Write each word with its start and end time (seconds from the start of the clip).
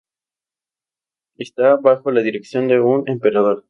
Está 1.37 1.75
bajo 1.75 2.09
la 2.09 2.21
dirección 2.23 2.67
de 2.67 2.79
un 2.79 3.07
emperador. 3.07 3.59